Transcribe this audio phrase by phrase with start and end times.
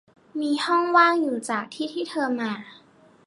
[0.41, 2.51] มีห้องว่างอยู่จากที่ที่เธอมา